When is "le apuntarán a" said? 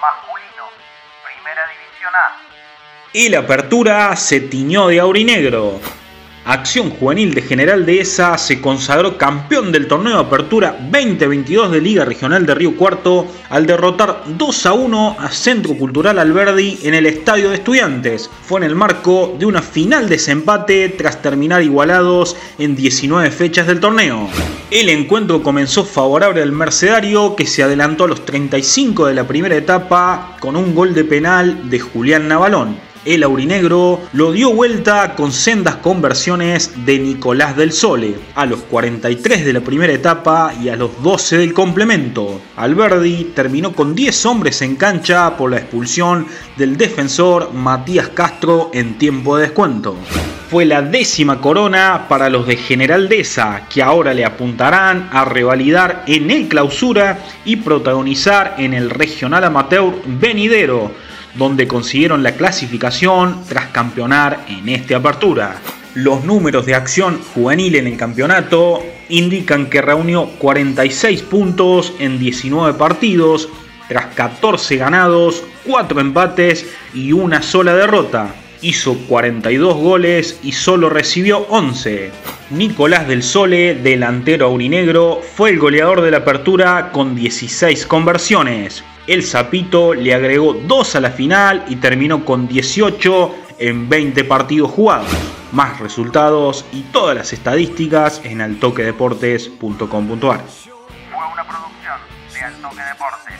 54.14-55.24